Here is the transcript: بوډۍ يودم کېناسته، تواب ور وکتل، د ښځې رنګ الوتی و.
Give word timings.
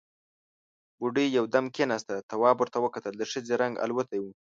بوډۍ 0.99 1.27
يودم 1.37 1.65
کېناسته، 1.75 2.15
تواب 2.29 2.57
ور 2.59 2.69
وکتل، 2.85 3.13
د 3.17 3.23
ښځې 3.31 3.53
رنګ 3.61 3.73
الوتی 3.83 4.19
و. 4.21 4.25